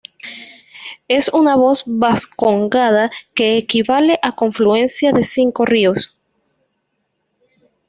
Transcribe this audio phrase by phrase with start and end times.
[1.07, 6.17] Es una voz vascongada que equivale a confluencia de cinco ríos.